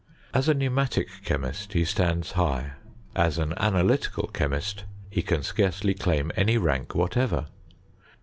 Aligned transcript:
As 0.33 0.49
a 0.49 0.55
pneumatic 0.55 1.07
chemist 1.23 1.73
he 1.73 1.85
Liids 1.85 2.31
high; 2.31 2.71
as 3.15 3.37
an 3.37 3.53
analytical 3.57 4.27
chemist 4.29 4.83
lu} 5.15 5.21
can 5.21 5.41
scurcely 5.41 5.95
any 6.35 6.57
rank 6.57 6.95
whatever. 6.95 7.45